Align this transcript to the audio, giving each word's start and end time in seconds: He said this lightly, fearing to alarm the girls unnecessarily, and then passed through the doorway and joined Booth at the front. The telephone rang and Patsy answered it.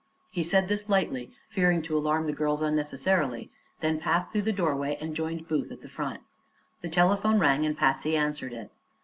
He 0.31 0.41
said 0.41 0.67
this 0.67 0.89
lightly, 0.89 1.31
fearing 1.47 1.83
to 1.83 1.95
alarm 1.95 2.25
the 2.25 2.33
girls 2.33 2.63
unnecessarily, 2.63 3.51
and 3.83 3.97
then 3.97 4.01
passed 4.03 4.31
through 4.31 4.41
the 4.41 4.51
doorway 4.51 4.97
and 4.99 5.15
joined 5.15 5.47
Booth 5.47 5.71
at 5.71 5.81
the 5.81 5.87
front. 5.89 6.21
The 6.81 6.89
telephone 6.89 7.37
rang 7.37 7.67
and 7.67 7.77
Patsy 7.77 8.17
answered 8.17 8.51
it. 8.51 8.71